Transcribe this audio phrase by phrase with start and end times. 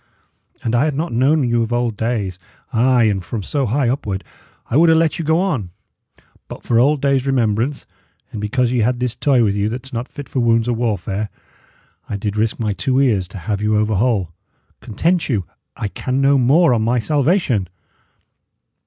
[0.63, 2.39] An I had not known you of old days
[2.73, 4.23] ay, and from so high upward
[4.67, 5.69] I would 'a' let you go on;
[6.47, 7.85] but for old days' remembrance,
[8.31, 11.29] and because ye had this toy with you that's not fit for wounds or warfare,
[12.09, 14.31] I did risk my two poor ears to have you over whole.
[14.79, 15.45] Content you;
[15.77, 17.67] I can no more, on my salvation!"